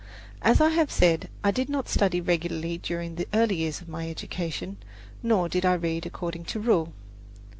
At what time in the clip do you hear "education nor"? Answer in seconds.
4.09-5.47